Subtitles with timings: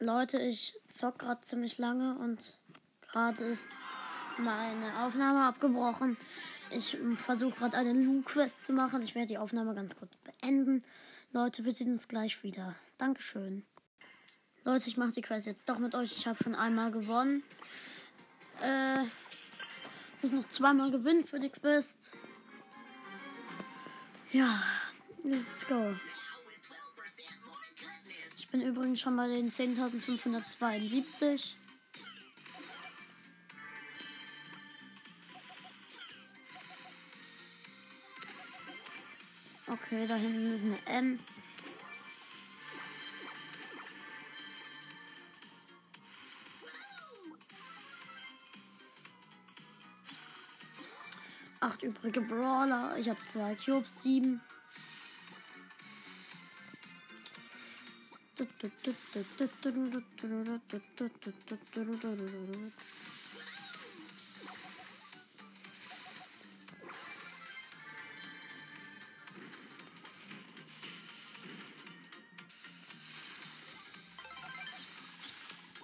[0.00, 2.58] Leute, ich zock gerade ziemlich lange und
[3.10, 3.68] gerade ist
[4.38, 6.16] meine Aufnahme abgebrochen.
[6.70, 9.02] Ich versuche gerade eine Lu-Quest zu machen.
[9.02, 10.82] Ich werde die Aufnahme ganz kurz beenden.
[11.32, 12.74] Leute, wir sehen uns gleich wieder.
[12.98, 13.64] Dankeschön.
[14.64, 16.16] Leute, ich mache die Quest jetzt doch mit euch.
[16.16, 17.42] Ich habe schon einmal gewonnen.
[18.62, 19.02] Äh,
[20.22, 22.16] muss noch zweimal gewinnen für die Quest.
[24.32, 24.62] Ja,
[25.22, 25.94] let's go.
[28.54, 31.56] Bin übrigens schon bei den 10.572.
[39.66, 41.44] Okay, da hinten ist eine Ems.
[51.58, 52.96] Acht übrige Brawler.
[52.98, 54.40] Ich habe zwei Cubes, sieben.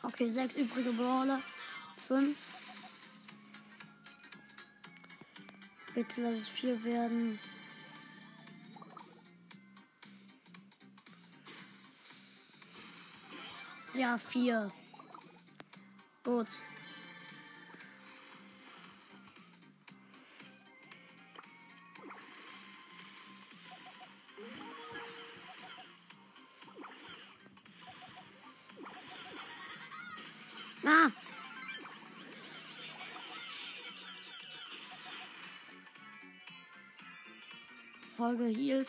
[0.02, 1.40] Okay, sechs übrige Brawler.
[1.96, 2.38] Fünf.
[5.94, 7.38] Bitte lass es vier werden.
[14.00, 14.72] Ja, vier.
[16.24, 16.48] Gut.
[38.16, 38.88] Voll gehealt.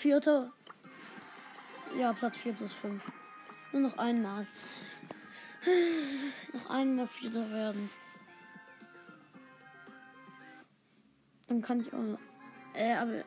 [0.00, 0.50] Vierter.
[1.98, 3.12] Ja, Platz 4 plus 5.
[3.72, 4.46] Nur noch einmal.
[6.54, 7.90] Noch einmal Vierter werden.
[11.48, 12.18] Dann kann ich auch.
[12.72, 13.24] Äh, aber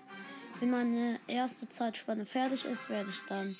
[0.60, 3.56] wenn meine erste Zeitspanne fertig ist, werde ich dann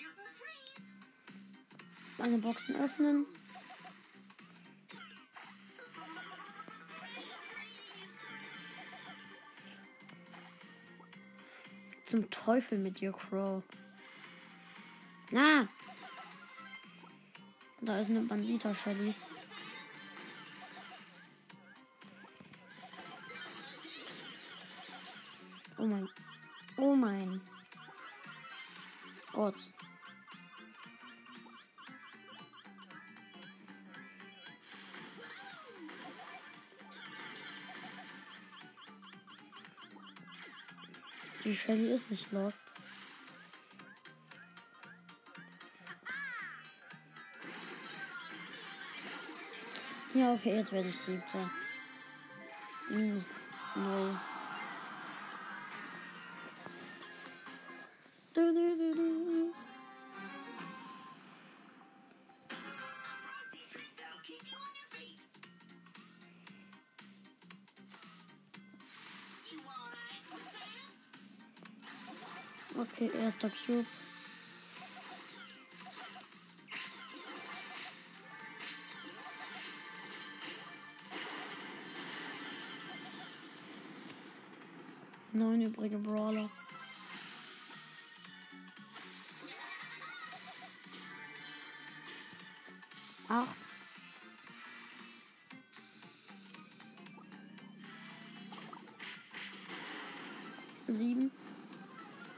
[2.18, 3.28] meine Boxen öffnen.
[12.14, 13.64] Zum Teufel mit dir, Crow.
[15.32, 15.68] Na!
[17.82, 19.16] Da ist eine Bandita Shelly.
[25.80, 26.08] Oh mein.
[26.78, 27.42] Oh mein.
[29.32, 29.56] Gott.
[41.66, 42.74] Shelly ist nicht lost.
[50.14, 51.50] Ja, okay, jetzt werde ich siebter.
[52.90, 53.26] Minus
[53.76, 54.20] 0.
[72.84, 73.86] Okay, erster Cube.
[85.32, 86.23] Neun übrige Brawler.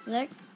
[0.06, 0.50] Sechs.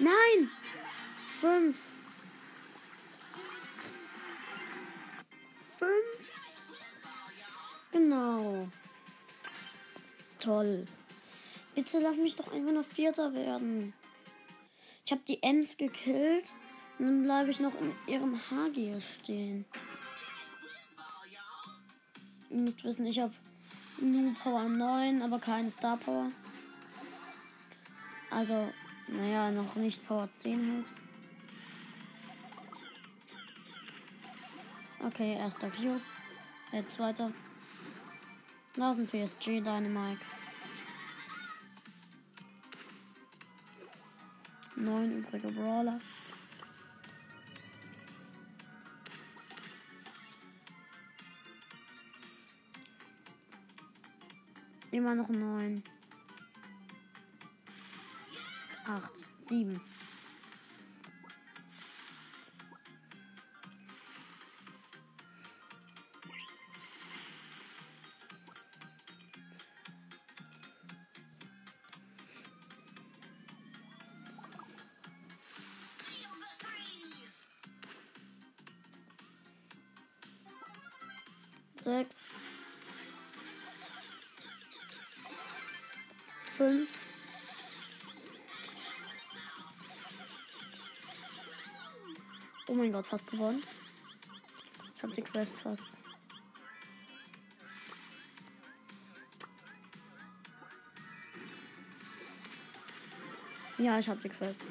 [0.00, 0.50] Nein!
[1.40, 1.76] Fünf.
[5.78, 6.30] Fünf.
[7.92, 8.68] Genau.
[10.40, 10.86] Toll.
[11.80, 13.94] Bitte lass mich doch einfach noch Vierter werden.
[15.06, 16.52] Ich habe die Ems gekillt
[16.98, 19.64] und dann bleibe ich noch in ihrem Haargier stehen.
[22.50, 23.32] Ihr müsst wissen, ich habe
[23.98, 26.30] nur Power 9, aber keine Star Power.
[28.30, 28.68] Also
[29.08, 30.86] Naja, noch nicht Power 10 halt.
[35.06, 36.02] Okay, erster Cube.
[36.72, 37.32] Der zweite.
[38.76, 40.39] Da ist ein PSG Dynamite.
[44.80, 45.98] Neun übrige Brawler.
[54.90, 55.82] Immer noch neun.
[58.86, 59.28] Acht.
[59.42, 59.80] Sieben.
[93.00, 93.62] Gott, fast gewonnen.
[94.94, 95.96] Ich habe die Quest fast.
[103.78, 104.64] Ja, ich habe die Quest.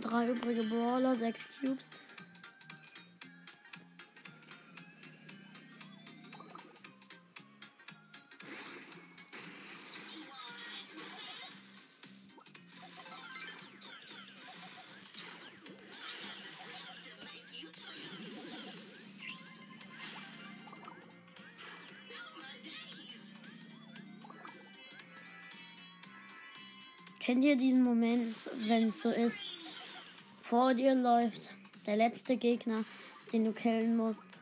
[0.00, 1.88] Drei übrige Brawler, sechs Cubes.
[27.20, 28.36] Kennt ihr diesen Moment,
[28.66, 29.57] wenn es so ist?
[30.48, 31.52] Vor dir läuft
[31.84, 32.82] der letzte Gegner,
[33.34, 34.40] den du killen musst.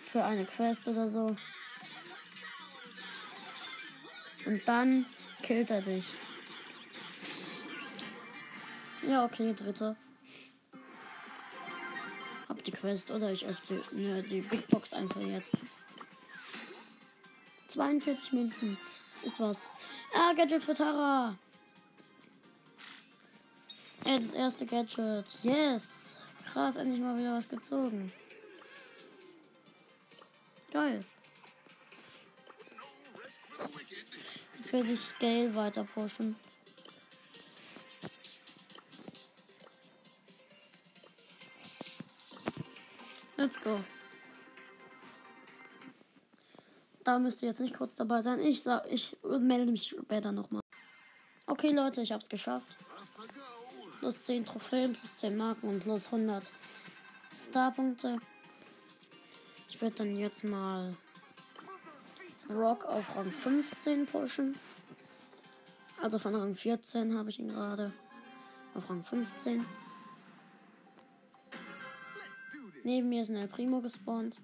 [0.00, 1.36] Für eine Quest oder so.
[4.46, 5.04] Und dann
[5.42, 6.06] killt er dich.
[9.06, 9.94] Ja, okay, dritter.
[12.48, 15.58] Hab die Quest oder ich öffne ne, die Big Box einfach jetzt.
[17.68, 18.78] 42 Münzen.
[19.12, 19.68] Das ist was.
[20.14, 21.36] Ah, Gadget für Tara.
[24.06, 25.36] Ey, das erste Gadget.
[25.42, 26.20] Yes.
[26.52, 28.12] Krass, endlich mal wieder was gezogen.
[30.72, 31.04] Geil.
[34.58, 36.36] Jetzt will ich Gale weiter pushen.
[43.36, 43.80] Let's go.
[47.02, 48.40] Da müsst ihr jetzt nicht kurz dabei sein.
[48.40, 50.62] Ich sag, ich melde mich später nochmal.
[51.46, 52.76] Okay, Leute, ich hab's geschafft.
[54.06, 56.52] Plus 10 Trophäen, plus 10 Marken und plus 100
[57.32, 58.18] Starpunkte.
[59.68, 60.96] Ich werde dann jetzt mal
[62.48, 64.54] Rock auf Rang 15 pushen.
[66.00, 67.92] Also von Rang 14 habe ich ihn gerade
[68.76, 69.66] auf Rang 15.
[72.84, 74.40] Neben mir ist ein El Primo gespawnt.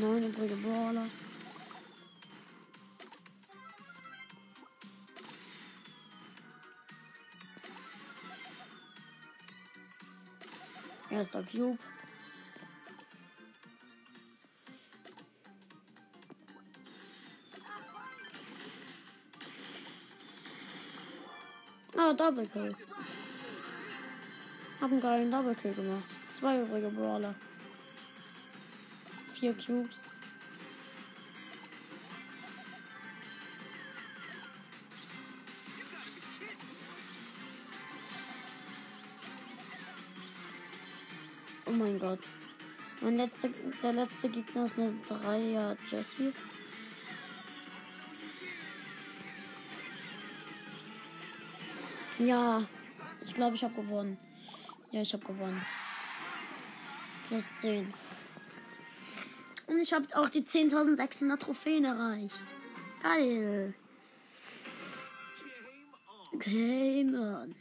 [0.00, 1.06] Neun übrige Brawler.
[11.10, 11.76] Erster Cube.
[21.98, 22.74] Ah, Double Kill.
[24.80, 26.04] Hab einen geilen Double Kill gemacht.
[26.32, 27.34] Zwei übrige Brawler.
[29.40, 30.04] Vier Cubes.
[41.64, 42.18] Oh mein Gott.
[43.00, 43.48] Mein letzter,
[43.82, 46.34] der letzte Gegner ist eine Dreier Jessie.
[52.18, 52.62] Ja,
[53.24, 54.18] ich glaube, ich habe gewonnen.
[54.90, 55.64] Ja, ich habe gewonnen.
[57.28, 57.90] Plus 10.
[59.70, 62.44] Und ich habe auch die 10.600 Trophäen erreicht.
[63.04, 63.72] Geil.
[66.40, 67.54] Game on.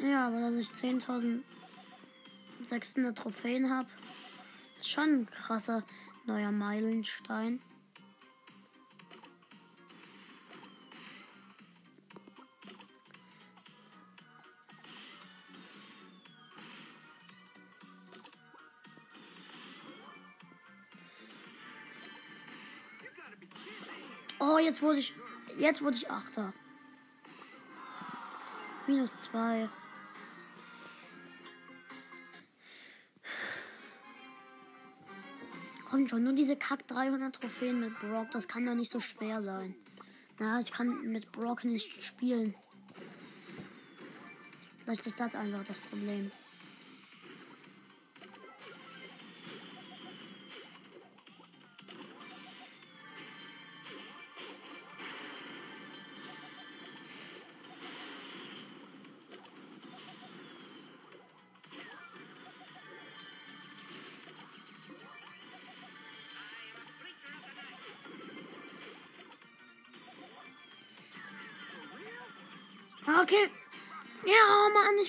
[0.00, 3.86] Ja, aber dass ich 10.600 Trophäen habe,
[4.80, 5.84] ist schon ein krasser
[6.26, 7.60] Neuer Meilenstein.
[24.70, 25.12] Jetzt wurde ich.
[25.58, 26.52] Jetzt wurde ich Achter.
[28.86, 29.68] Minus zwei.
[35.88, 39.42] Kommt schon, nur diese Kack 300 Trophäen mit Brock, das kann doch nicht so schwer
[39.42, 39.74] sein.
[40.38, 42.54] Na, ich kann mit Brock nicht spielen.
[44.84, 46.30] Vielleicht ist das einfach das Problem.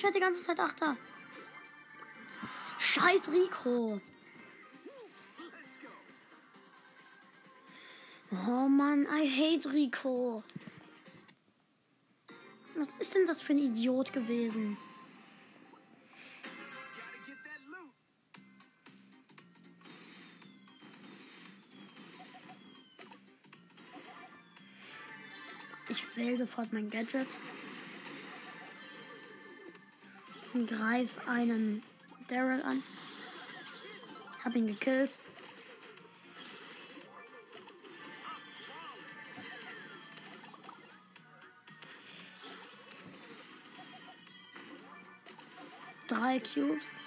[0.02, 0.96] Ich werde die ganze Zeit Achter.
[2.80, 4.00] Scheiß Rico.
[8.48, 10.42] Oh Mann, I hate Rico.
[12.74, 14.76] Was ist denn das für ein Idiot gewesen?
[25.88, 27.28] Ich wähle sofort mein Gadget.
[30.52, 31.82] Greif einen
[32.28, 32.82] Daryl an.
[34.44, 35.18] Hab ihn gekillt.
[46.08, 47.00] Drei Cubes.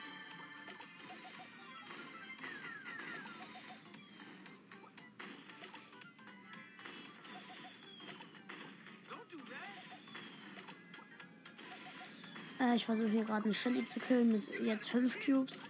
[12.65, 15.65] Äh, ich versuche hier gerade eine Shelly zu killen mit jetzt fünf Cubes.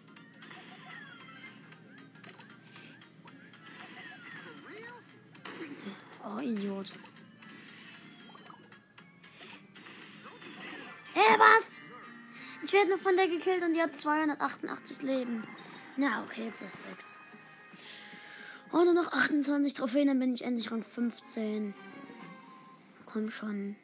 [6.23, 6.91] Oh, Idiot.
[11.13, 11.79] Hey, was?
[12.63, 15.43] Ich werde nur von der gekillt und die hat 288 Leben.
[15.97, 17.19] Na, okay, plus 6.
[18.71, 21.73] Oh, nur noch 28 Trophäen, dann bin ich endlich Rang 15.
[23.05, 23.75] Komm schon.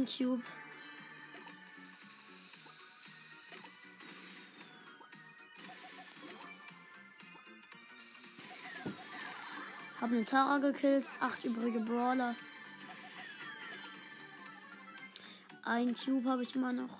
[0.00, 0.42] Ein Cube.
[10.00, 12.34] Hab eine Tara gekillt, acht übrige Brawler.
[15.64, 16.98] Ein Cube habe ich immer noch.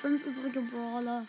[0.00, 1.26] fünf übrige Brawler.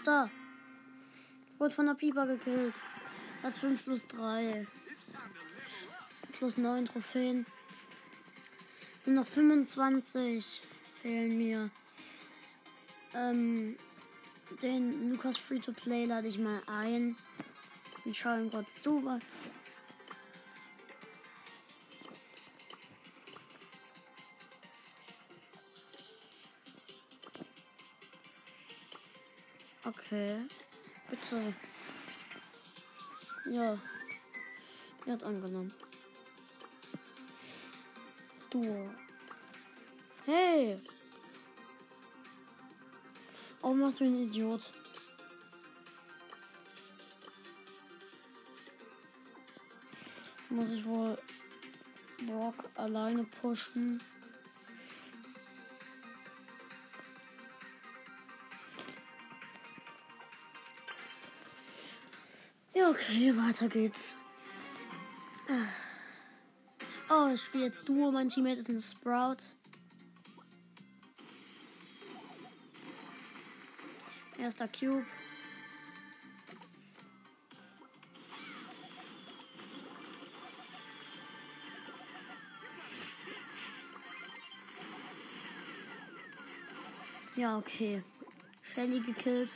[0.00, 0.30] Fünfter.
[1.58, 2.74] Wurde von der Pieper gekillt.
[3.42, 4.66] Platz 5 plus 3.
[6.32, 7.44] Plus 9 Trophäen.
[9.04, 10.62] Nur noch 25
[11.02, 11.68] fehlen mir.
[13.12, 13.76] Ähm,
[14.62, 17.16] den Lukas Free-to-Play lade ich mal ein.
[18.06, 19.20] Ich schaue ihm kurz zu.
[29.90, 30.36] Okay.
[31.10, 31.52] Bitte.
[33.50, 33.76] Ja.
[35.04, 35.72] Er hat angenommen.
[38.50, 38.88] Du.
[40.26, 40.80] Hey!
[43.62, 44.72] Oh, was für ein Idiot.
[50.50, 51.18] Muss ich wohl
[52.26, 54.00] Brock alleine pushen?
[62.90, 64.18] Okay, weiter geht's.
[65.48, 65.68] Ah.
[67.08, 68.10] Oh, ich spiele jetzt Duo.
[68.10, 69.36] Mein Teammate ist ein Sprout.
[74.38, 75.06] Erster Cube.
[87.36, 88.02] Ja, okay.
[88.62, 89.52] Shelly gekillt.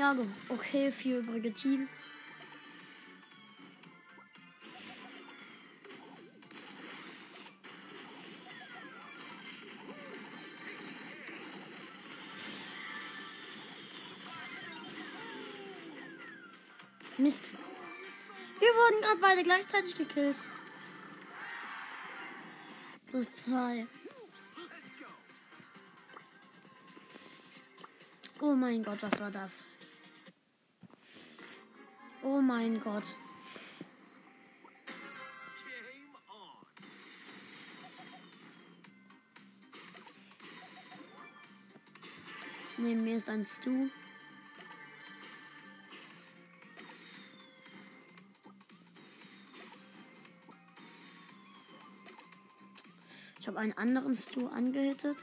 [0.00, 0.16] Ja,
[0.48, 2.00] okay, vier übrige Teams.
[17.18, 17.50] Mist.
[18.58, 20.42] Wir wurden gerade beide gleichzeitig gekillt.
[23.08, 23.86] Plus zwei.
[28.40, 29.62] Oh mein Gott, was war das?
[32.22, 33.16] Oh mein Gott.
[42.76, 43.88] Neben mir ist ein Stu.
[53.38, 55.16] Ich habe einen anderen Stu angehittet.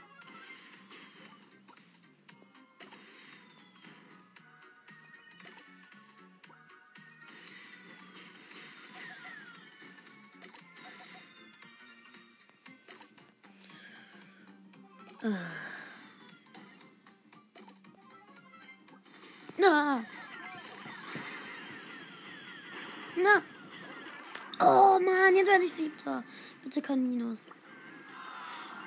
[25.98, 26.24] Siebter.
[26.62, 27.50] Bitte kein Minus.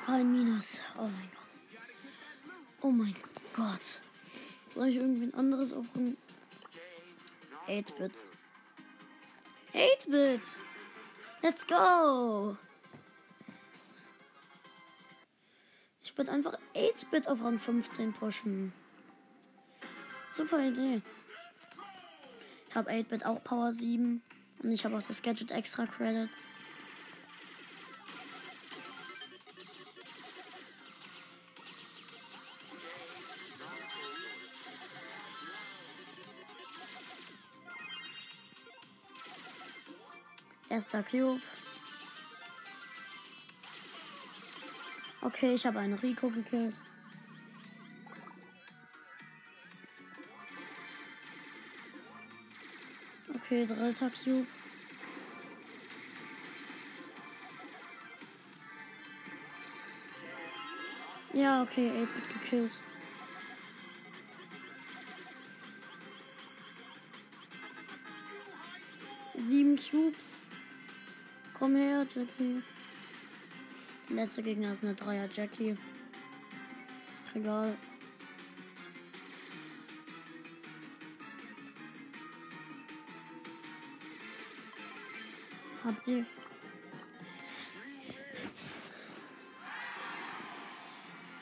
[0.06, 0.80] Kein Minus.
[0.98, 1.50] Oh mein Gott.
[2.82, 3.16] Oh mein
[3.56, 4.02] Gott.
[4.72, 6.18] Soll ich irgendwie ein anderes aufrufen?
[7.68, 8.26] 8-Bit.
[9.74, 10.42] 8-Bit.
[11.42, 12.58] Let's go.
[16.04, 18.74] Ich würde einfach 8-Bit auf Rang 15 pushen.
[20.36, 21.02] Super Idee.
[22.70, 24.22] Ich habe 8-Bit auch Power 7.
[24.64, 26.50] Und ich habe auch das Gadget Extra Credits.
[40.72, 41.42] Erster Cube.
[45.22, 46.76] Okay, ich habe einen Rico gekillt.
[53.36, 54.48] Okay, dritter Cube.
[61.34, 62.80] Ja, okay, 8-Bit gekillt.
[69.38, 70.42] Sieben Cubes.
[71.62, 72.64] Komm her, Jackie.
[74.10, 75.78] Der letzte Gegner ist eine Dreier Jackie.
[77.36, 77.78] Egal.
[85.84, 86.26] Hab sie.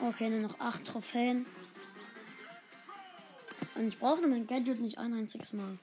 [0.00, 1.46] Okay, nur noch acht Trophäen.
[3.74, 5.78] Und ich brauche mein Gadget nicht ein einziges Mal.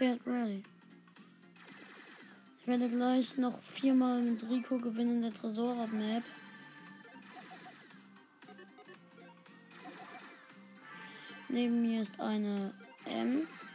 [0.00, 0.62] Get ready.
[2.58, 6.22] Ich werde gleich noch viermal mit Rico gewinnen in der Tresor-Map.
[11.50, 12.72] Neben mir ist eine
[13.04, 13.68] Ems.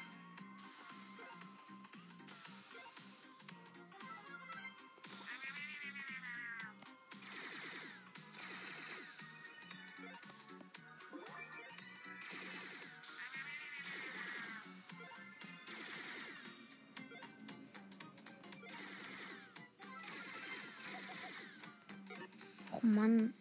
[22.85, 23.33] Oh Mann.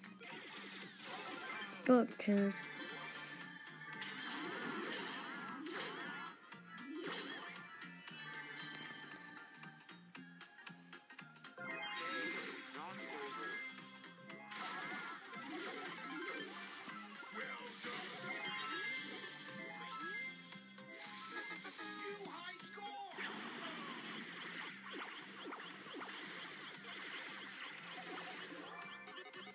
[1.85, 2.54] Gekillt.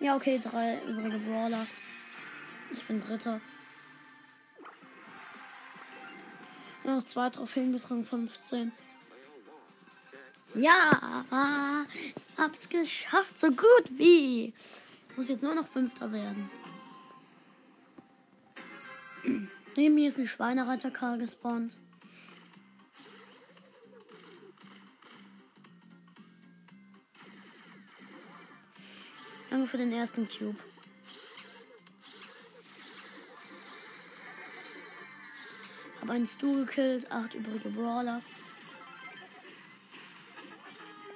[0.09, 1.67] Ja, okay, drei übrige Brawler.
[2.71, 3.39] Ich bin Dritter.
[6.83, 8.71] Noch zwei Trophäen bis Rang 15.
[10.55, 11.27] Ja,
[12.39, 14.51] hab's geschafft, so gut wie.
[15.15, 16.49] Muss jetzt nur noch Fünfter werden.
[19.75, 21.77] Neben mir ist eine Schweinereiter-K gespawnt.
[29.69, 30.57] Für den ersten Cube.
[36.01, 38.23] Hab einen Stu gekillt, acht übrige Brawler.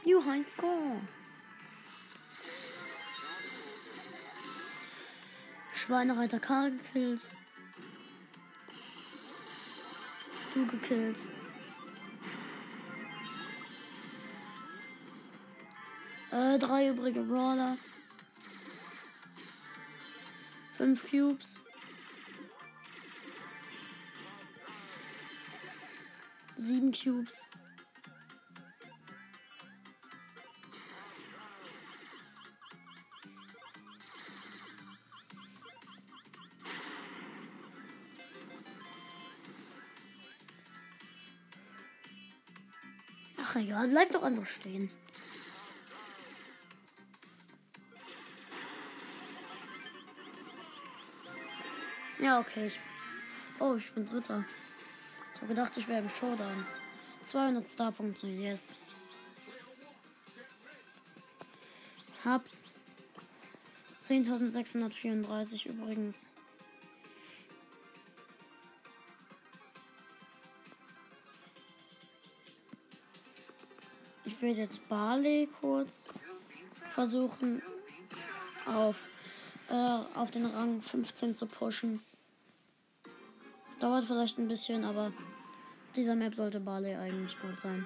[0.05, 1.01] Johann Score.
[5.73, 7.27] Schweinereiter Karl gekillt.
[10.31, 11.17] Stu gekillt.
[16.31, 17.77] Äh, drei übrige Brawler.
[20.77, 21.59] Fünf Cubes.
[26.55, 27.49] Sieben Cubes.
[43.37, 44.89] Ach egal, bleib doch einfach stehen.
[52.23, 52.67] Ja, okay.
[52.67, 52.79] Ich,
[53.59, 54.45] oh, ich bin Dritter.
[55.35, 56.65] Ich habe gedacht, ich wäre im Showdown.
[57.21, 58.77] 200 Starpunkte, yes.
[62.23, 62.63] Hab's.
[64.01, 66.29] 10.634 übrigens.
[74.23, 76.05] Ich werde jetzt Barley kurz
[76.87, 77.61] versuchen
[78.65, 79.03] auf,
[79.69, 82.01] äh, auf den Rang 15 zu pushen.
[83.83, 85.11] Dauert vielleicht ein bisschen, aber
[85.93, 87.85] dieser Map sollte Barley eigentlich gut sein.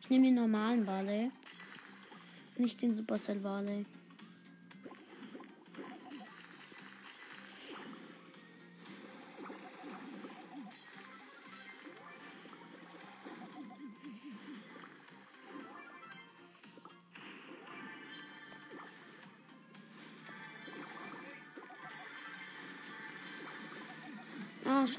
[0.00, 1.30] Ich nehme den normalen Barley,
[2.56, 3.86] nicht den Supercell Barley.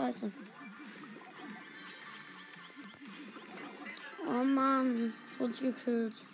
[0.01, 0.31] Scheiße.
[4.27, 6.25] Oh Mann, wurde gekillt.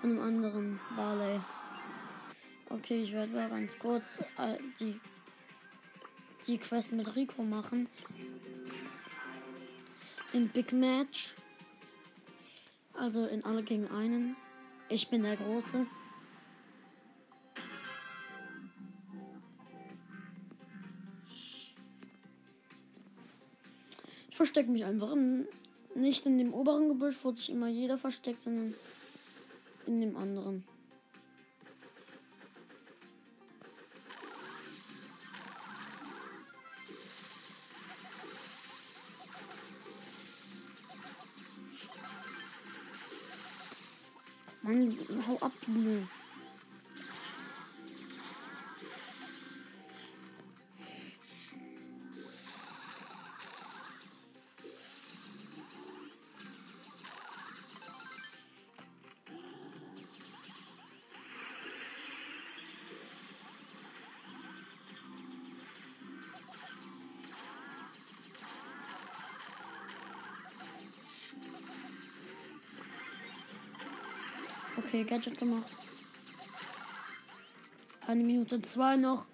[0.00, 1.40] Von einem anderen Barley.
[2.70, 4.98] Okay, ich werde mal ganz kurz äh, die,
[6.46, 7.88] die Quest mit Rico machen.
[10.32, 11.34] In Big Match.
[12.94, 14.36] Also in alle gegen einen.
[14.88, 15.86] Ich bin der Große.
[24.40, 25.46] Verstecke mich einfach in,
[25.94, 28.72] nicht in dem oberen Gebüsch, wo sich immer jeder versteckt, sondern
[29.86, 30.64] in dem anderen.
[44.62, 44.96] Mann,
[45.28, 46.08] hau ab, Junge.
[75.00, 75.78] Okay, Gadget gemacht.
[78.06, 79.24] Eine Minute zwei noch.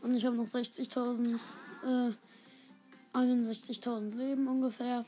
[0.00, 1.40] Und ich habe noch 60.000,
[1.84, 2.12] äh,
[3.12, 5.04] 61.000 Leben ungefähr.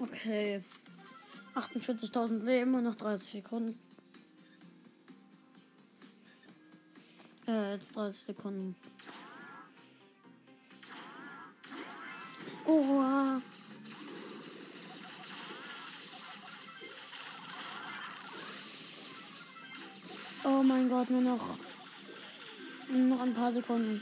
[0.00, 0.64] Okay.
[1.74, 3.78] 48.000 Leben und noch 30 Sekunden.
[7.48, 8.76] Äh, jetzt 30 Sekunden.
[12.66, 13.02] Oh.
[20.46, 21.58] Oh mein Gott, nur noch.
[22.90, 24.00] Nur noch ein paar Sekunden.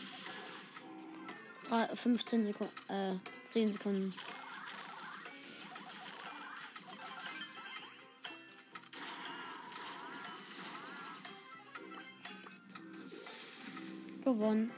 [1.69, 2.73] Drei, 15 Sekunden.
[2.89, 4.15] Äh, 10 Sekunden.
[14.43, 14.73] Gewonnen.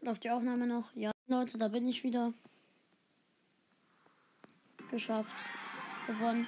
[0.00, 0.96] Läuft die Aufnahme noch?
[0.96, 2.32] Ja, Leute, da bin ich wieder.
[4.90, 5.44] Geschafft.
[6.06, 6.46] Gewonnen.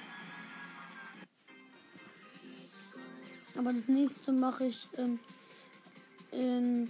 [3.55, 5.19] Aber das nächste mache ich ähm,
[6.31, 6.89] in.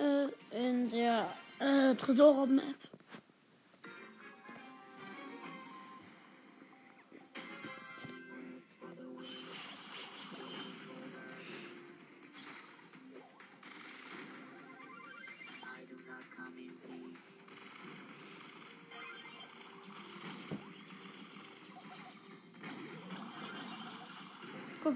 [0.00, 2.87] Äh, in der äh, Tresor-Map.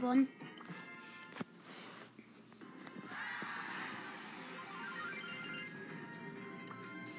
[0.03, 0.27] Gewonnen.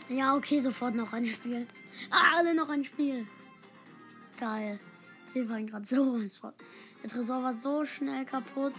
[0.10, 1.66] Ja, okay, sofort noch ein Spiel.
[2.12, 3.26] Ah, alle noch ein Spiel.
[4.38, 4.82] Geil.
[5.32, 6.20] Wir waren gerade so.
[7.02, 8.74] Der Tresor war so schnell kaputt.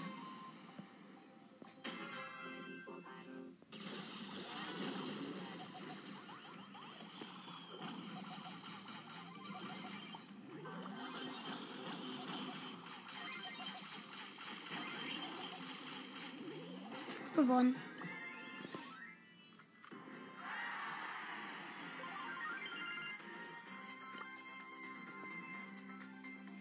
[17.34, 17.74] Gewonnen.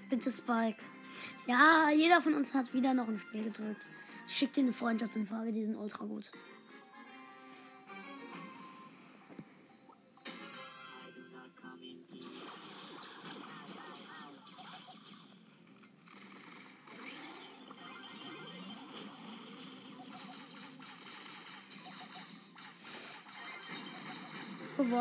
[0.09, 0.77] Bitte Spike.
[1.47, 3.87] Ja, jeder von uns hat wieder noch ein Spiel gedrückt.
[4.27, 6.31] Ich schick dir eine Freundschaftsanfrage, die sind ultra gut.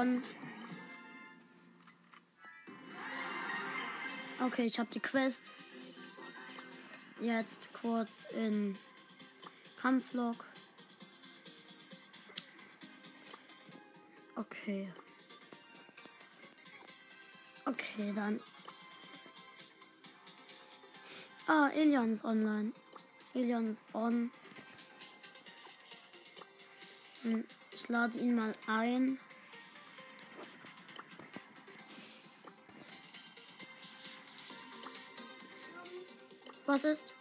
[0.02, 0.24] Gewonnen.
[4.44, 5.54] Okay, ich habe die Quest.
[7.20, 8.76] Jetzt kurz in
[9.80, 10.44] Kampflog.
[14.34, 14.92] Okay.
[17.64, 18.40] Okay, dann.
[21.46, 22.72] Ah, Elian ist online.
[23.34, 24.32] Elian ist on.
[27.22, 29.20] Hm, ich lade ihn mal ein.
[36.72, 37.12] Was ist?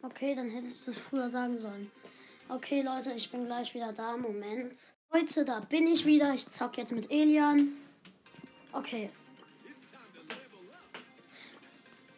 [0.00, 1.90] Okay, dann hättest du es früher sagen sollen.
[2.48, 4.16] Okay, Leute, ich bin gleich wieder da.
[4.16, 4.94] Moment.
[5.12, 6.32] Heute, da bin ich wieder.
[6.34, 7.72] Ich zock jetzt mit Elian.
[8.70, 9.10] Okay.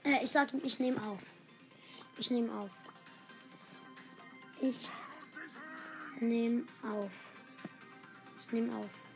[0.04, 1.22] Äh, ich sag ihm, ich nehme auf.
[2.18, 2.70] Ich nehme auf.
[4.60, 4.76] Ich
[6.20, 7.12] nehme auf.
[8.42, 9.11] Ich nehme auf.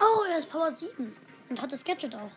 [0.00, 1.14] Oh, er ist Power 7
[1.50, 2.30] und hat das Gadget auch.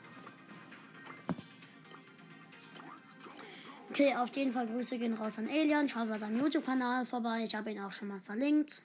[3.90, 5.88] Okay, auf jeden Fall Grüße gehen raus an Alien.
[5.88, 7.44] Schaut bei seinem YouTube-Kanal vorbei.
[7.44, 8.82] Ich habe ihn auch schon mal verlinkt.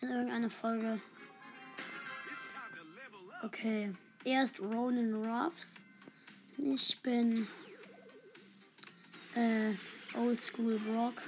[0.00, 1.00] In irgendeiner Folge.
[3.42, 3.94] Okay.
[4.24, 5.86] Er ist Ronan Ruffs.
[6.58, 7.48] Ich bin
[9.34, 9.72] äh,
[10.14, 11.22] Old School Brock.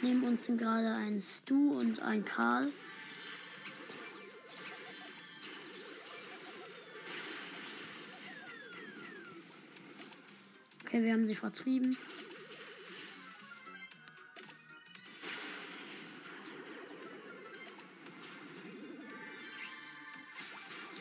[0.00, 2.72] Nehmen uns gerade ein Stu und ein Karl.
[10.92, 11.96] Okay, wir haben sie vertrieben.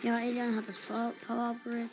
[0.02, 1.90] Ja, Alien hat das Power Upgrade.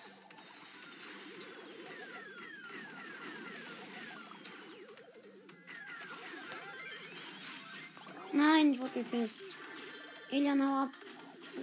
[8.32, 9.32] Nein, ich wurde gekillt.
[10.30, 10.90] Alien, hau ab.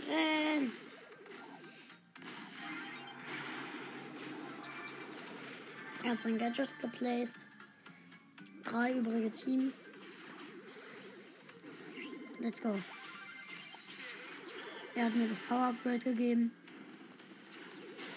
[0.09, 0.84] Renn.
[6.05, 7.47] Er hat sein Gadget geplaced.
[8.63, 9.89] Drei übrige Teams.
[12.39, 12.75] Let's go.
[14.93, 16.51] Er hat mir das Power Upgrade gegeben.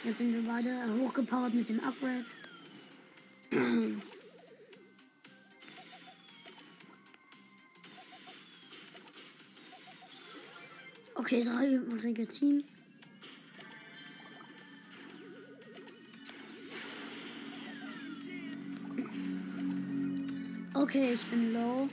[0.04, 2.26] Jetzt sind wir beide hochgepowert mit dem Upgrade.
[11.14, 12.78] Okay, drei übrige Teams.
[20.88, 21.86] Okay, ich bin low.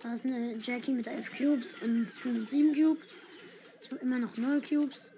[0.00, 3.16] Da ist eine Jackie mit 11 Cubes und Stu mit 7 Cubes.
[3.82, 5.10] Ich habe immer noch 0 Cubes.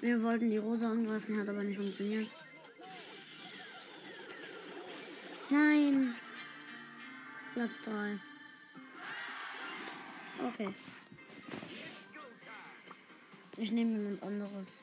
[0.00, 2.30] Wir wollten die Rosa angreifen, hat aber nicht funktioniert.
[5.50, 6.14] Nein.
[7.52, 8.18] Platz 3.
[10.48, 10.74] Okay.
[13.56, 14.82] Ich nehme jemand anderes.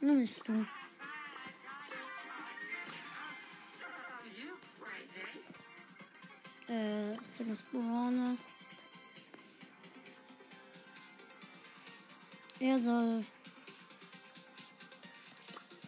[0.00, 0.66] Nimm nicht du.
[6.68, 8.36] Äh, Silas Brawler.
[12.60, 13.24] Er soll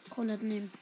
[0.09, 0.73] Colette nehmen.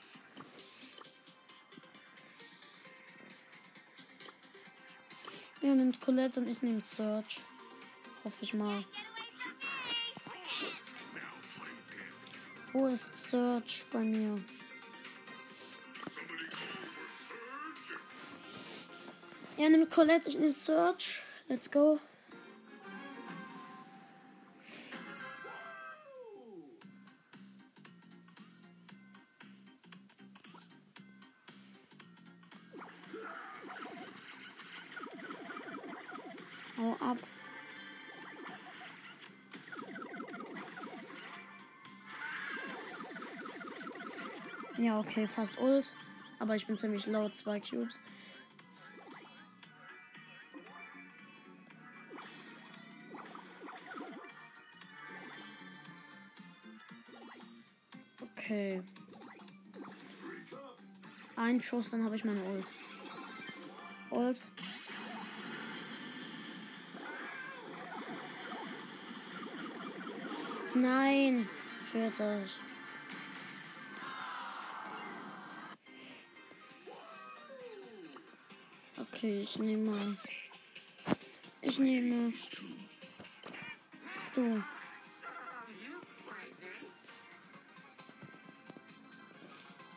[5.60, 7.40] Er nimmt Colette und ich nehme Search.
[8.24, 8.84] Hoffe ich mal.
[12.78, 14.40] Wo ist Search bei mir?
[19.56, 21.22] Ja, nimm Colette, ich nehme Search.
[21.48, 21.98] Let's go.
[44.98, 45.94] Okay, fast Ult.
[46.40, 48.00] Aber ich bin ziemlich laut, zwei Cubes.
[58.20, 58.82] Okay.
[61.36, 62.66] Ein Schuss, dann habe ich meine Ult.
[64.10, 64.44] Ult.
[70.74, 71.48] Nein,
[71.92, 72.40] vierter.
[79.18, 80.16] Okay, ich nehme.
[81.60, 82.32] Ich nehme.
[84.00, 84.62] Stu.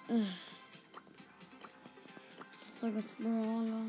[0.09, 0.25] Äh.
[2.63, 3.85] Ich sage es Brawler.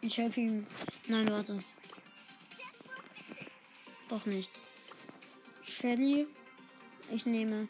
[0.00, 0.66] Ich helfe ihm.
[1.08, 1.62] Nein, warte.
[4.08, 4.50] Doch nicht.
[5.62, 6.26] Shelly.
[7.10, 7.68] Ich nehme.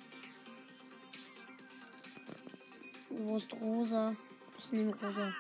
[3.11, 4.17] Wo ist Rosa?
[4.59, 5.33] Ich nehme Rosa.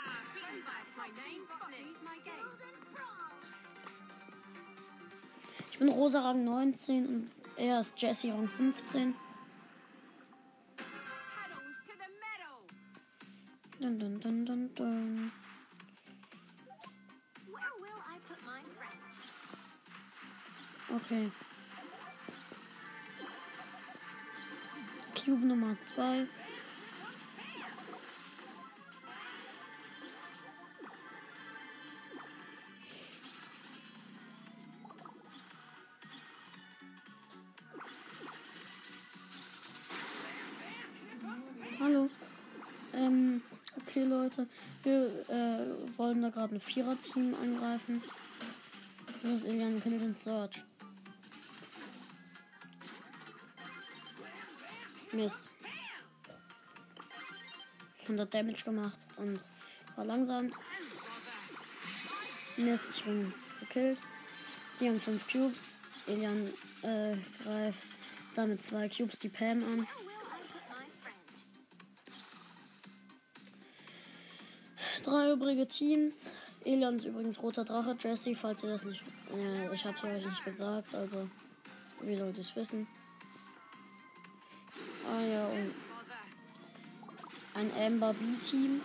[5.70, 9.14] Ich bin Rosa Rang 19 und er ist Jesse Rang 15.
[25.94, 26.26] 2.
[41.78, 42.10] Hallo.
[42.92, 43.42] Ähm,
[43.76, 44.48] okay Leute,
[44.82, 48.02] wir äh, wollen da gerade ein Vierer-Team angreifen.
[49.22, 50.62] Das ist Elian Königin Search.
[55.12, 55.53] Mist.
[58.04, 59.40] 100 Damage gemacht und
[59.96, 60.52] war langsam.
[62.56, 64.00] Mist, ich bin gekillt.
[64.80, 65.74] Die haben 5 Cubes.
[66.06, 66.48] Elian
[66.82, 67.88] äh, greift
[68.34, 69.86] damit zwei Cubes die Pam an.
[75.02, 76.30] Drei übrige Teams.
[76.64, 77.96] Elian ist übrigens roter Drache.
[78.00, 79.02] Jesse, falls ihr das nicht.
[79.34, 81.28] Äh, ich hab's euch nicht gesagt, also.
[82.00, 82.86] Wie sollt ihr es wissen?
[85.06, 85.83] Ah ja, und.
[87.54, 88.80] Ein Amber B-Team.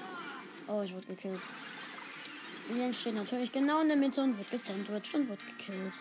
[0.67, 1.41] Oh, ich wurde gekillt.
[2.69, 5.93] Elian steht natürlich genau in der Mitte und wird gesandwiched und wird gekillt.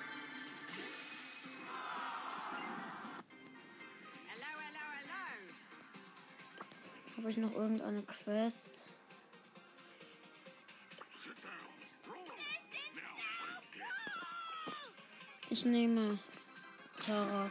[7.17, 8.91] Habe ich noch irgendeine Quest?
[15.51, 16.19] Ich nehme
[17.05, 17.51] Tara.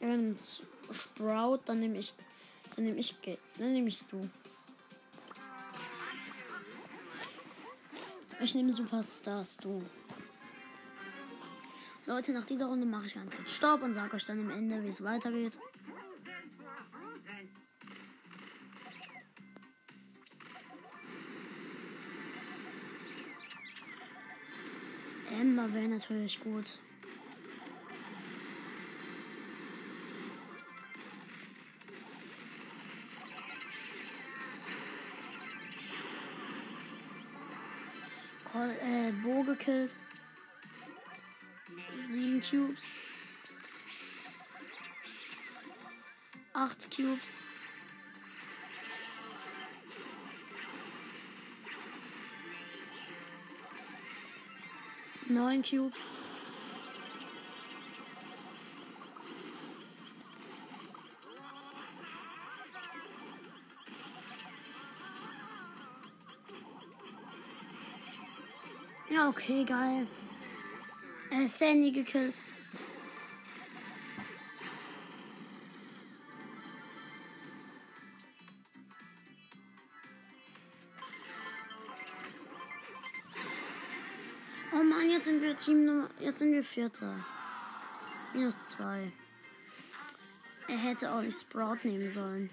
[0.00, 0.38] Und
[0.92, 2.14] Sprout, dann nehme ich.
[2.74, 3.14] Dann nehme ich.
[3.58, 4.28] Dann nehme ich du.
[8.40, 9.82] Ich nehme Superstars du.
[12.06, 14.82] Leute, nach dieser Runde mache ich ganz kurz Stopp und sage euch dann am Ende,
[14.84, 15.58] wie es weitergeht.
[25.40, 26.78] Emma wäre natürlich gut.
[38.66, 39.94] Col äh, Bo gekillt.
[42.10, 42.84] Sieben Cubes.
[46.52, 47.42] Acht Cubes.
[55.28, 56.00] Neun Cubes.
[69.16, 70.06] Ja, okay, geil.
[71.30, 72.34] Er ist Sandy gekillt.
[84.74, 86.10] Oh Mann, jetzt sind wir Team Nummer.
[86.20, 87.14] Jetzt sind wir Vierter.
[88.34, 89.10] Minus zwei.
[90.68, 92.50] Er hätte auch nicht Sprout nehmen sollen.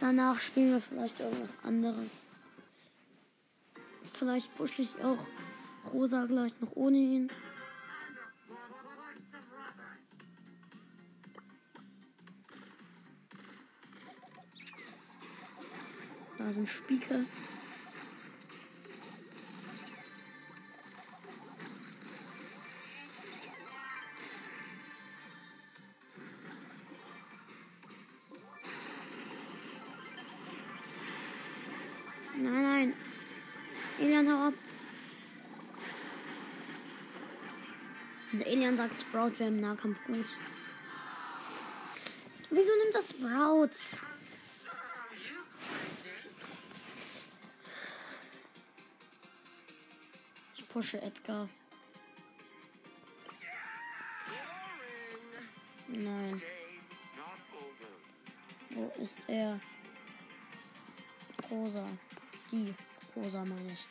[0.00, 2.10] Danach spielen wir vielleicht irgendwas anderes.
[4.14, 5.28] Vielleicht pushe ich auch
[5.92, 7.30] Rosa gleich noch ohne ihn.
[16.38, 17.26] Da sind Spiegel.
[32.80, 32.94] Nein.
[33.98, 34.54] Elian, hau ab.
[38.32, 40.24] Also Elian sagt, Sprout wäre im Nahkampf gut.
[42.48, 43.96] Wieso nimmt das Sprouts?
[50.56, 51.50] Ich pushe Edgar.
[55.88, 56.42] Nein.
[58.70, 59.60] Wo ist er?
[61.50, 61.86] Rosa.
[62.52, 62.74] Die
[63.14, 63.86] Rosa meine ich.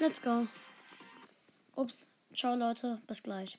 [0.00, 0.46] Let's go.
[1.74, 2.06] Ups.
[2.32, 3.02] Ciao, Leute.
[3.08, 3.58] Bis gleich.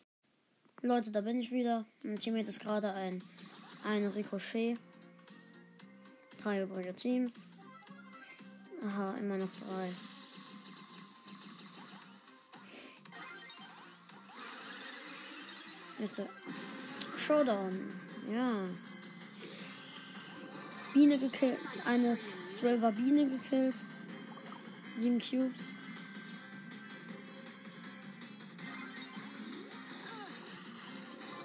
[0.82, 1.86] Leute, da bin ich wieder.
[2.02, 3.22] Mein Teammate ist gerade ein,
[3.84, 4.78] ein Ricochet.
[6.42, 7.50] Drei übrige Teams.
[8.86, 9.92] Aha, immer noch drei.
[15.98, 16.30] Bitte.
[17.30, 17.94] Showdown.
[18.34, 18.56] Ja.
[20.96, 21.60] Biene gekillt.
[21.86, 22.18] Eine
[22.50, 23.76] 12er Biene gekillt.
[24.88, 25.76] Sieben Cubes.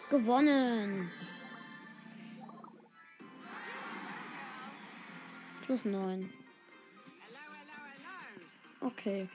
[0.08, 1.10] Gewonnen.
[5.66, 6.32] Plus 9.
[8.80, 9.28] Okay.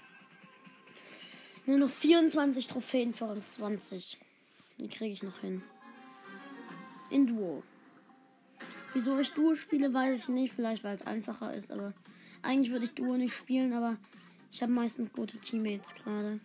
[1.67, 4.17] Nur noch 24 Trophäen für Rang 20.
[4.79, 5.61] Die kriege ich noch hin.
[7.09, 7.63] In Duo.
[8.93, 10.53] Wieso ich Duo spiele, weiß ich nicht.
[10.53, 11.71] Vielleicht, weil es einfacher ist.
[11.71, 11.93] Aber
[12.41, 13.73] eigentlich würde ich Duo nicht spielen.
[13.73, 13.97] Aber
[14.51, 16.39] ich habe meistens gute Teammates gerade.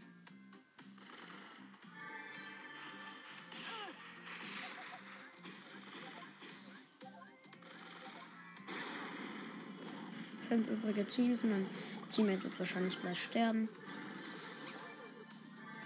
[10.49, 11.43] Fünf übrige Teams.
[11.43, 11.67] Mein
[12.11, 13.69] Teammate wird wahrscheinlich gleich sterben.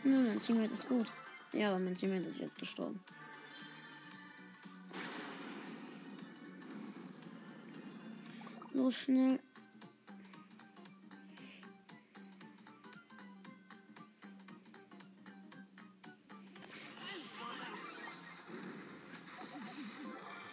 [0.04, 1.10] Nö, mein Teammate ist gut.
[1.52, 3.00] Ja, aber mein Teammate ist jetzt gestorben.
[8.78, 9.40] Los, schnell.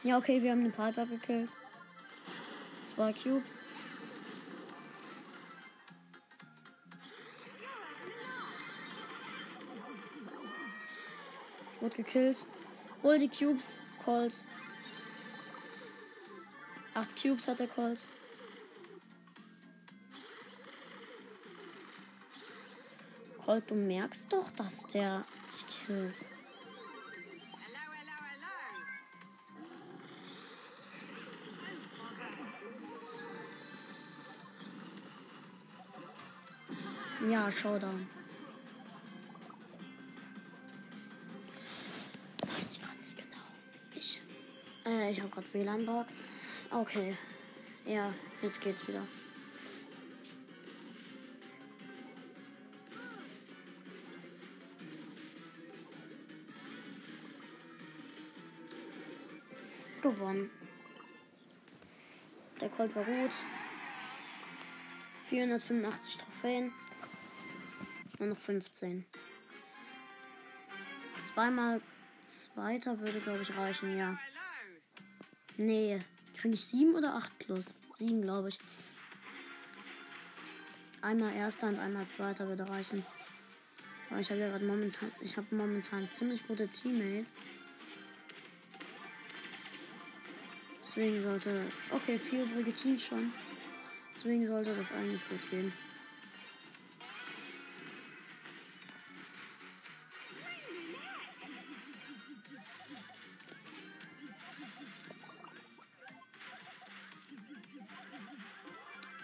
[0.01, 1.55] Ja, okay, wir haben eine Piper gekillt.
[2.81, 3.63] Zwei Cubes.
[11.79, 12.47] Wurde gekillt.
[13.03, 13.81] Hol die Cubes.
[14.03, 14.43] Colt.
[16.95, 18.07] Acht Cubes hat der Colt.
[23.45, 26.31] Colt, du merkst doch, dass der dich killt.
[37.29, 38.07] Ja, Showdown.
[42.41, 43.37] Weiß ich gerade nicht genau.
[43.93, 44.21] Ich,
[44.85, 46.29] äh, ich habe gerade WLAN-Box.
[46.71, 47.15] Okay.
[47.85, 49.01] Ja, jetzt geht's wieder.
[60.25, 60.49] Gewonnen.
[62.59, 63.31] Der Colt war gut.
[65.29, 66.73] 485 Trophäen.
[68.17, 69.05] Nur noch 15.
[71.19, 71.79] Zweimal
[72.21, 74.17] Zweiter würde, glaube ich, reichen, ja.
[75.57, 75.99] Nee,
[76.35, 77.77] kriege ich 7 oder 8 plus?
[77.93, 78.59] 7, glaube ich.
[81.01, 83.05] Einmal Erster und einmal Zweiter würde reichen.
[84.09, 87.45] Aber ich habe ja gerade momentan, ich habe momentan ziemlich gute Teammates.
[90.95, 93.33] Deswegen sollte, okay, vier Teams schon.
[94.15, 95.73] Deswegen sollte das eigentlich gut gehen.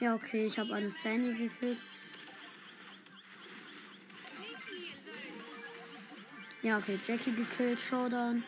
[0.01, 1.77] Ja, okay, ich habe eine Sandy gekillt.
[6.63, 8.43] Ja, okay, Jackie gekillt, Showdown.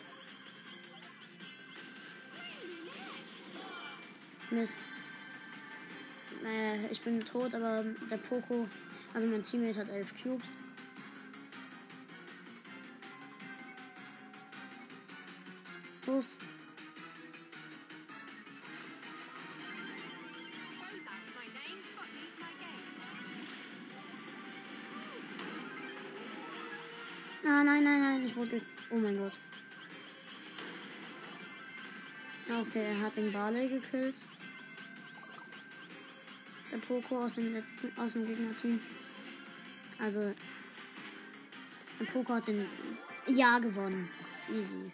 [4.54, 4.88] Mist.
[6.44, 8.68] Äh, ich bin tot, aber der Poco,
[9.12, 10.60] also mein Teammate hat elf Cubes.
[16.06, 16.38] Los.
[27.46, 28.60] Ah, nein, nein, nein, ich wurde.
[28.90, 29.38] Oh mein Gott.
[32.48, 34.16] Okay, er hat den Barley gekillt.
[36.86, 38.80] Poco aus dem letzten, aus dem Gegnerteam.
[39.98, 40.34] Also.
[42.12, 42.66] Poco hat den
[43.26, 44.08] Ja gewonnen.
[44.52, 44.92] Easy.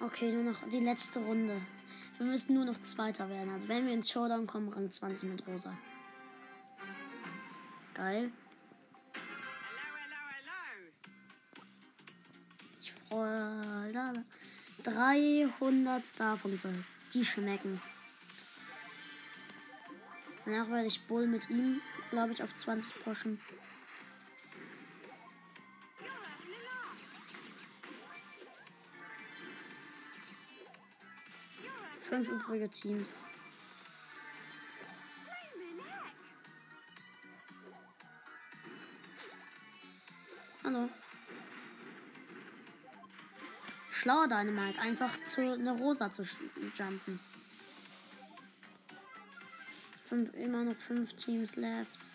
[0.00, 1.60] Okay, nur noch die letzte Runde.
[2.18, 3.52] Wir müssen nur noch Zweiter werden.
[3.52, 5.76] Also wenn wir ins Showdown kommen, Rang 20 mit Rosa.
[7.94, 8.30] Geil.
[12.80, 13.52] Ich freue.
[14.82, 15.12] Da, da.
[15.12, 16.84] 300 Starpunkte.
[17.14, 17.80] Die schmecken.
[20.44, 21.80] Danach werde ich Bull mit ihm,
[22.10, 23.40] glaube ich, auf 20 pushen.
[32.00, 33.22] Fünf übrige Teams.
[40.64, 40.88] Hallo.
[44.02, 46.24] Schlauer Dynamite, einfach zu einer Rosa zu
[46.76, 47.20] jumpen.
[50.08, 52.10] Fünf, immer noch fünf Teams left.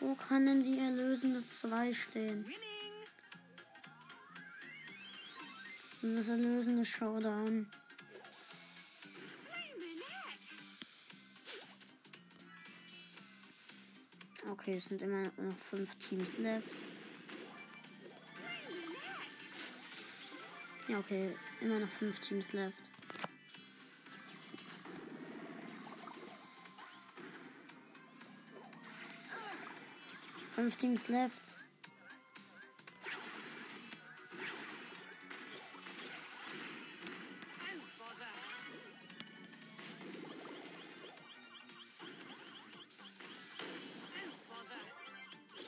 [0.00, 2.46] Wo kann denn die erlösende 2 stehen?
[6.00, 7.66] Das erlösende Showdown.
[14.50, 16.97] Okay, es sind immer noch fünf Teams left.
[20.88, 22.72] Ja, okay, immer noch fünf Teams left.
[30.54, 31.52] Fünf Teams left.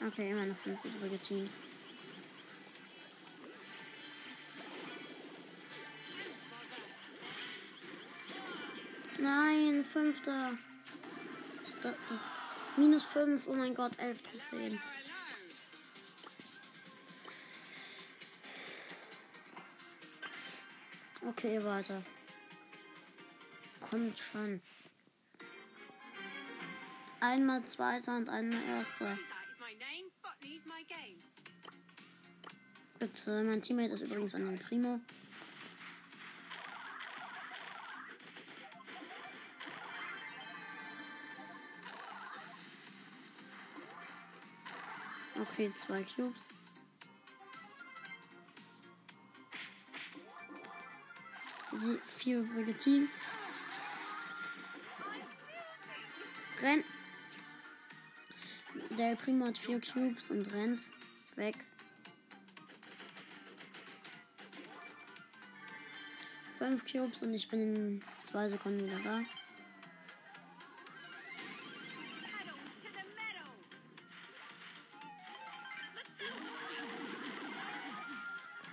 [0.07, 1.61] Okay, immer noch fünf übrige Teams.
[9.81, 10.59] Nein, fünfter.
[11.61, 12.37] Das, das, das
[12.77, 13.47] minus fünf.
[13.47, 14.79] Oh mein Gott, elf Trophäen.
[21.27, 22.03] Okay, weiter.
[23.89, 24.61] Kommt schon.
[27.21, 29.19] Einmal Zweiter und einmal Erster.
[32.99, 35.01] Bitte, mein Teammate ist übrigens an den Primo.
[45.61, 46.55] Okay, zwei Cubes.
[51.77, 53.11] Sie, vier übrige Teams.
[56.63, 56.83] Renn.
[58.97, 60.81] Der Primo hat vier Cubes und rennt
[61.37, 61.57] weg.
[66.57, 69.21] Fünf Cubes und ich bin in zwei Sekunden wieder da.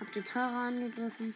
[0.08, 1.34] Hab die Tara angegriffen.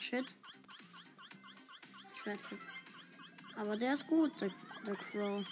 [0.00, 0.36] Shit.
[2.16, 4.50] Ich Aber der ist gut, der,
[4.84, 5.46] der Crow.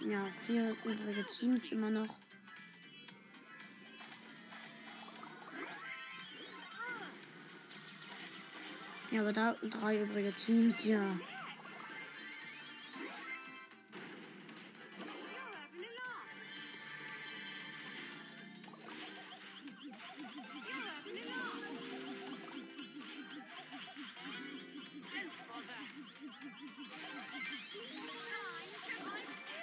[0.00, 2.08] Ja, vier übrige Teams immer noch.
[9.12, 11.02] Ja, aber da drei übrige Teams, ja.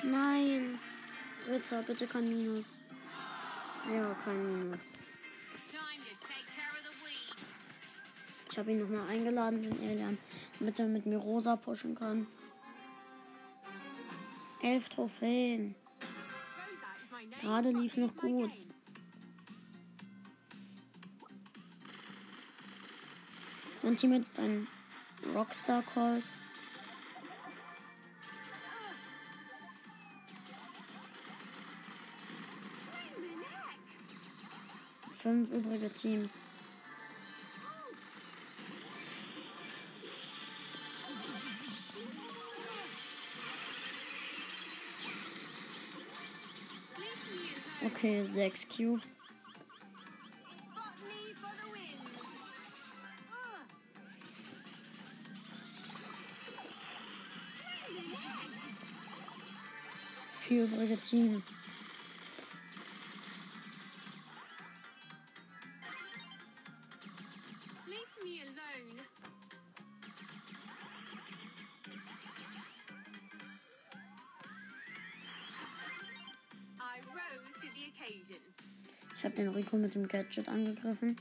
[0.03, 0.79] Nein.
[1.43, 2.77] Dritter, bitte kein Minus.
[3.91, 4.93] Ja, kein Minus.
[8.59, 10.17] Habe ihn nochmal eingeladen, den Elian,
[10.59, 12.27] damit er mit mir rosa pushen kann.
[14.61, 15.75] Elf Trophäen.
[17.41, 18.51] Gerade lief noch gut.
[23.81, 24.67] Mein Team ist ein
[25.33, 26.27] Rockstar Colt.
[35.13, 36.45] Fünf übrige Teams.
[47.99, 49.17] Okay, sechs Cubes.
[50.73, 51.99] Botany for the win.
[53.29, 53.67] Ugh.
[60.47, 60.97] Vier übrige
[79.17, 81.17] Ich habe den Rico mit dem Gadget angegriffen.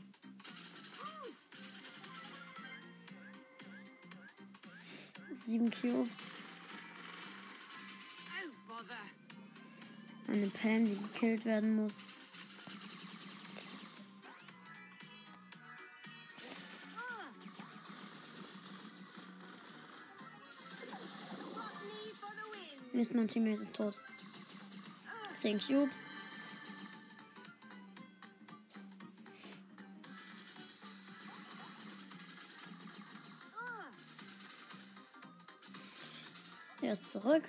[5.33, 6.17] Sieben Cubes.
[10.29, 11.95] Eine Pam, die gekillt werden muss.
[22.93, 23.99] Mist, mein Teammate ist tot.
[25.33, 26.11] Zehn Cubes.
[37.09, 37.43] Zurück.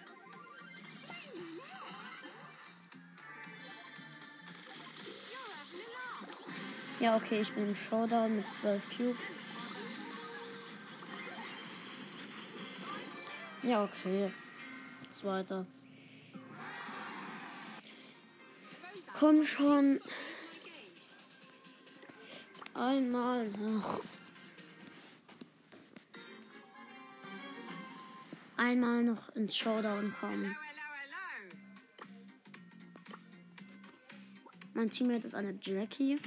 [7.00, 9.38] Ja, okay, ich bin im Showdown mit zwölf Cubes.
[13.64, 14.32] Ja, okay.
[15.14, 15.66] Zweiter.
[19.18, 20.02] Komm schon.
[22.74, 24.02] Einmal noch.
[28.70, 30.56] Einmal noch ins Showdown kommen.
[34.76, 36.20] Mein Teammate ist eine Jackie.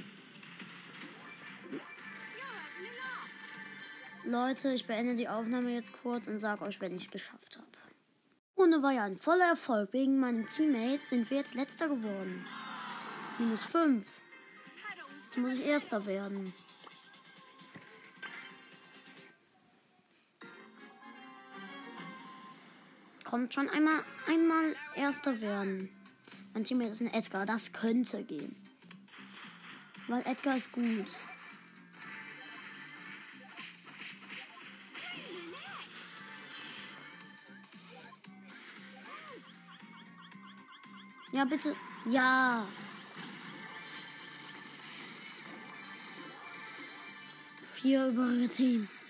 [4.25, 7.69] Leute, ich beende die Aufnahme jetzt kurz und sage euch, wenn ich es geschafft habe.
[8.57, 9.93] Runde war ja ein voller Erfolg.
[9.93, 12.45] Wegen meinem Teammate sind wir jetzt letzter geworden.
[13.39, 14.05] Minus 5.
[14.05, 16.53] Paddles Jetzt muss ich erster werden.
[23.33, 25.89] Kommt schon einmal, einmal erster werden.
[26.53, 27.47] Mein Teammate ist ein Edgar.
[27.47, 28.55] Das könnte gehen.
[30.07, 31.07] Weil Edgar ist gut.
[41.31, 41.75] Ja, bitte.
[42.05, 42.67] Ja.
[47.73, 49.01] Vier übrige Teams.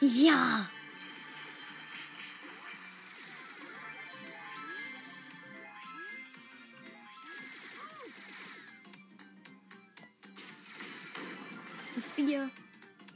[0.00, 0.68] Ja.
[12.26, 12.50] Vier.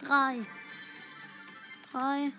[0.01, 0.47] Drei.
[1.93, 2.33] Drei.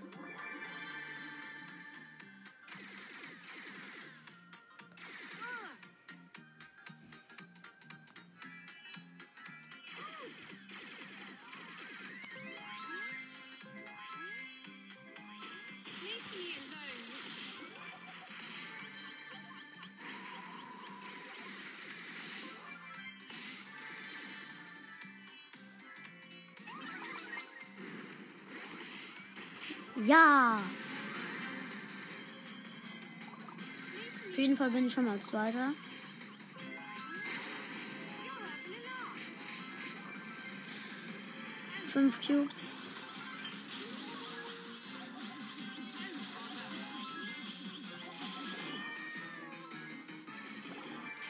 [30.05, 30.59] Ja.
[34.29, 35.73] Auf jeden Fall bin ich schon mal Zweiter.
[41.87, 42.61] Fünf Cubes.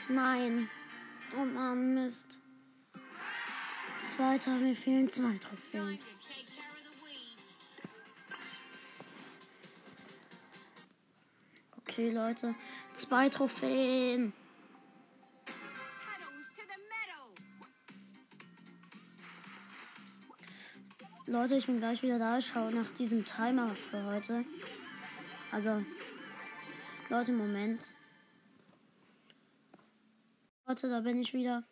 [0.09, 0.69] Nein.
[1.37, 2.39] Oh Mann, Mist.
[4.01, 5.99] Zweiter, mir fehlen zwei Trophäen.
[11.95, 12.53] Okay, Leute.
[12.91, 14.33] Zwei Trophäen.
[21.25, 22.37] Leute, ich bin gleich wieder da.
[22.37, 24.43] Ich schaue nach diesem Timer für heute.
[25.53, 25.85] Also,
[27.07, 27.95] Leute, Moment.
[30.67, 31.63] Leute, da bin ich wieder.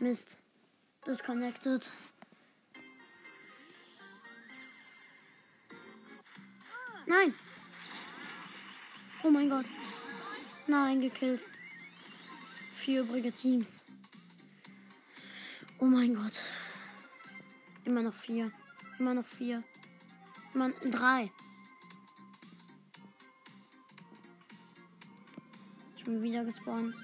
[0.00, 0.40] Mist.
[1.06, 1.88] Disconnected.
[7.16, 7.34] Nein.
[9.22, 9.64] Oh mein Gott.
[10.66, 11.46] Nein, gekillt.
[12.76, 13.84] Vier übrige Teams.
[15.78, 16.42] Oh mein Gott.
[17.86, 18.52] Immer noch vier.
[18.98, 19.62] Immer noch vier.
[20.52, 21.30] Immer drei.
[25.96, 26.96] Ich bin wieder gespawnt.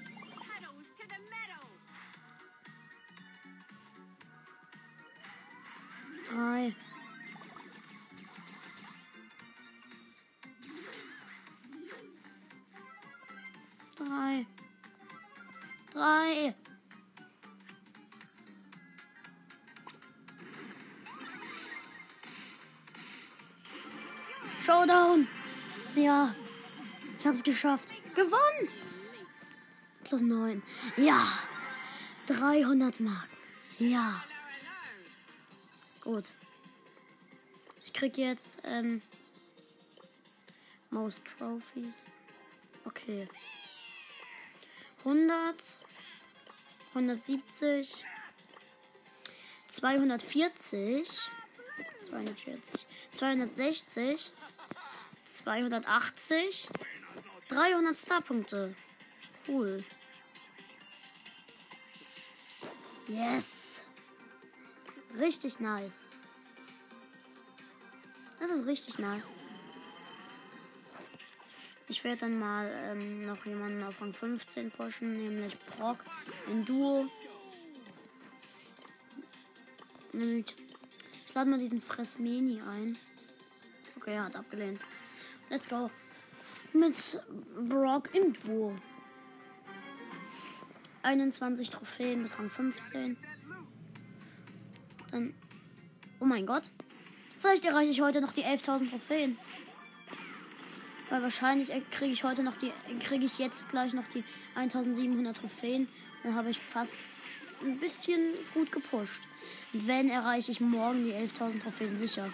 [27.63, 27.89] Geschafft.
[28.13, 28.69] Gewonnen.
[30.03, 30.61] Plus neun.
[30.97, 31.25] Ja.
[32.27, 33.37] 300 Marken.
[33.79, 34.21] Ja.
[36.01, 36.25] Gut.
[37.85, 39.01] Ich krieg jetzt ähm,
[40.89, 42.11] Most Trophies.
[42.83, 43.27] Okay.
[45.05, 45.79] 100,
[46.93, 48.05] 170,
[49.67, 51.31] 240,
[52.01, 54.31] 240, 260,
[55.23, 56.69] 280,
[57.53, 58.73] 300 Starpunkte.
[59.47, 59.83] Cool.
[63.07, 63.85] Yes.
[65.19, 66.07] Richtig nice.
[68.39, 69.31] Das ist richtig nice.
[71.89, 75.97] Ich werde dann mal ähm, noch jemanden auf Rang 15 pushen, nämlich Brock,
[76.49, 77.07] ein Duo.
[80.13, 80.55] Und
[81.27, 82.97] ich lade mal diesen Fressmeni ein.
[83.97, 84.83] Okay, er hat abgelehnt.
[85.49, 85.91] Let's go.
[86.73, 87.21] Mit
[87.69, 88.75] Brock im Duo.
[91.03, 93.15] 21 Trophäen bis Rang 15.
[95.11, 95.33] Dann.
[96.19, 96.71] Oh mein Gott.
[97.37, 99.37] Vielleicht erreiche ich heute noch die 11.000 Trophäen.
[101.09, 102.71] Weil wahrscheinlich kriege ich heute noch die.
[103.01, 104.23] Kriege ich jetzt gleich noch die
[104.55, 105.87] 1700 Trophäen.
[106.23, 106.97] Dann habe ich fast
[107.61, 108.19] ein bisschen
[108.53, 109.21] gut gepusht.
[109.73, 112.29] Und wenn, erreiche ich morgen die 11.000 Trophäen sicher.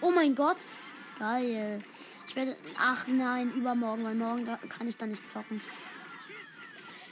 [0.00, 0.58] Oh mein Gott.
[1.18, 1.82] Geil.
[2.26, 2.56] Ich werde.
[2.78, 5.60] Ach nein, übermorgen, weil morgen da kann ich dann nicht zocken.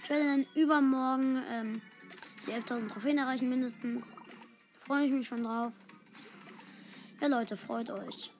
[0.02, 1.82] Ich werde dann übermorgen ähm,
[2.46, 4.16] die 11.000 Trophäen erreichen, mindestens.
[4.84, 5.72] Freue ich mich schon drauf.
[7.20, 8.32] Ja, Leute, freut euch.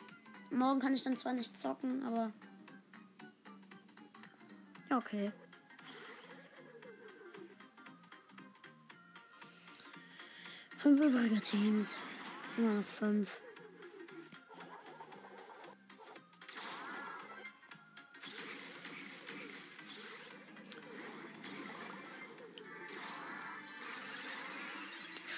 [0.51, 2.33] Morgen kann ich dann zwar nicht zocken, aber.
[4.91, 5.33] Ja, okay.
[10.77, 11.97] Fünf übrige Teams.
[12.59, 13.41] Immer noch fünf.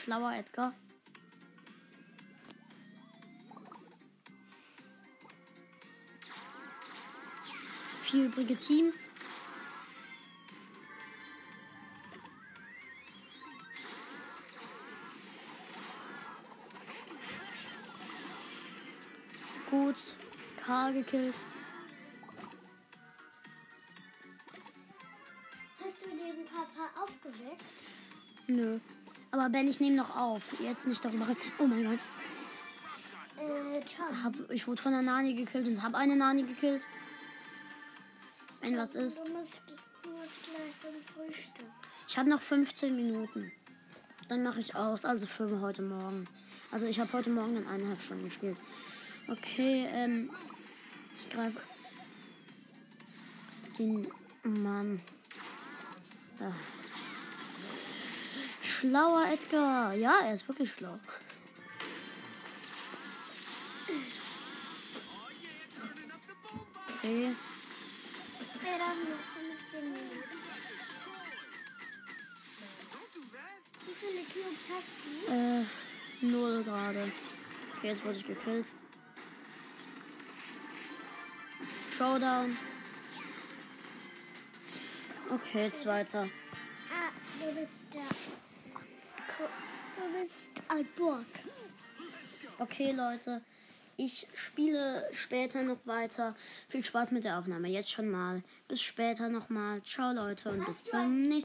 [0.05, 0.75] Schlauer Edgar.
[8.03, 9.09] Vier übrige Teams.
[19.71, 19.97] Gut.
[20.67, 21.35] K gekillt.
[25.83, 27.65] Hast du den Papa aufgeweckt?
[28.49, 28.79] Nö.
[29.45, 30.43] Aber Ben, ich nehme noch auf.
[30.59, 31.39] Jetzt nicht darüber reden.
[31.59, 31.99] Oh mein Gott.
[33.39, 33.83] Äh.
[34.25, 36.87] Hab, ich wurde von der Nani gekillt und habe eine Nani gekillt.
[38.63, 39.19] Wenn was ist.
[39.29, 39.61] Du musst,
[40.03, 41.67] du musst gleich zum Frühstück.
[42.09, 43.53] Ich habe noch 15 Minuten.
[44.29, 45.05] Dann mache ich aus.
[45.05, 46.27] Also für heute Morgen.
[46.71, 48.57] Also ich habe heute Morgen dann eineinhalb Stunden gespielt.
[49.29, 50.31] Okay, ähm.
[51.19, 51.61] Ich greife.
[53.79, 54.09] Den
[54.43, 55.03] Mann.
[56.41, 56.55] Ah.
[58.75, 59.95] Schlauer Edgar.
[59.95, 60.99] Ja, er ist wirklich schlau.
[66.99, 67.31] Okay.
[68.61, 69.25] Wir haben noch
[69.61, 70.01] 15 Minuten.
[73.87, 75.33] Wie viele Cubes hast du?
[75.33, 75.65] Äh,
[76.21, 77.13] null gerade.
[77.77, 78.67] Okay, jetzt wurde ich gekillt.
[81.97, 82.57] Showdown.
[85.31, 86.29] Okay, zweiter.
[86.91, 88.44] Ah, du bist der.
[89.39, 91.25] Du bist ein Burg.
[92.59, 93.43] Okay, Leute.
[93.97, 96.35] Ich spiele später noch weiter.
[96.69, 97.69] Viel Spaß mit der Aufnahme.
[97.69, 98.43] Jetzt schon mal.
[98.67, 99.83] Bis später nochmal.
[99.85, 100.51] Ciao, Leute.
[100.51, 101.43] Und bis zum nächsten